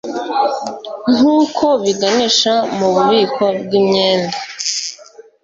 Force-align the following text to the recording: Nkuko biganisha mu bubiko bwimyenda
Nkuko 1.15 1.65
biganisha 1.83 2.53
mu 2.77 2.87
bubiko 2.93 3.43
bwimyenda 3.61 4.37